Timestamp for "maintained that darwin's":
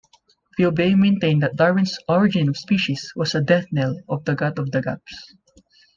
0.97-1.95